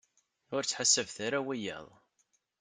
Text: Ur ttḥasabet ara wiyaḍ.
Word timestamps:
Ur 0.55 0.61
ttḥasabet 0.65 1.17
ara 1.25 1.39
wiyaḍ. 1.45 1.87